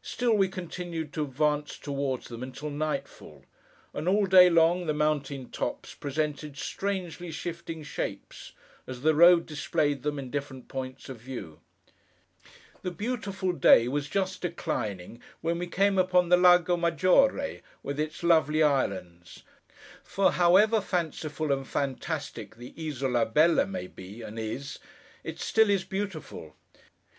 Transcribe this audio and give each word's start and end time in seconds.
Still, 0.00 0.32
we 0.32 0.48
continued 0.48 1.12
to 1.12 1.24
advance 1.24 1.76
toward 1.76 2.22
them 2.22 2.42
until 2.42 2.70
nightfall; 2.70 3.44
and, 3.92 4.08
all 4.08 4.24
day 4.24 4.48
long, 4.48 4.86
the 4.86 4.94
mountain 4.94 5.50
tops 5.50 5.92
presented 5.92 6.56
strangely 6.56 7.30
shifting 7.30 7.82
shapes, 7.82 8.52
as 8.86 9.02
the 9.02 9.14
road 9.14 9.44
displayed 9.44 10.04
them 10.04 10.18
in 10.18 10.30
different 10.30 10.68
points 10.68 11.10
of 11.10 11.18
view. 11.18 11.60
The 12.80 12.90
beautiful 12.90 13.52
day 13.52 13.88
was 13.88 14.08
just 14.08 14.40
declining, 14.40 15.20
when 15.42 15.58
we 15.58 15.66
came 15.66 15.98
upon 15.98 16.30
the 16.30 16.38
Lago 16.38 16.78
Maggiore, 16.78 17.60
with 17.82 18.00
its 18.00 18.22
lovely 18.22 18.62
islands. 18.62 19.42
For 20.02 20.32
however 20.32 20.80
fanciful 20.80 21.52
and 21.52 21.68
fantastic 21.68 22.54
the 22.56 22.72
Isola 22.78 23.26
Bella 23.26 23.66
may 23.66 23.86
be, 23.86 24.22
and 24.22 24.38
is, 24.38 24.78
it 25.22 25.38
still 25.38 25.68
is 25.68 25.84
beautiful. 25.84 26.56